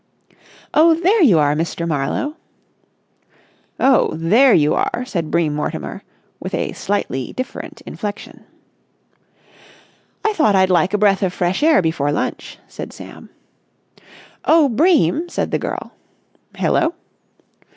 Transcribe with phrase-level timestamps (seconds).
[0.73, 1.87] "Oh, there you are, Mr.
[1.87, 2.35] Marlowe!"
[3.79, 6.01] "Oh, there you are," said Bream Mortimer
[6.39, 8.43] with a slightly different inflection.
[10.25, 13.29] "I thought I'd like a breath of fresh air before lunch," said Sam.
[14.43, 15.93] "Oh, Bream!" said the girl.
[16.57, 16.95] "Hello?"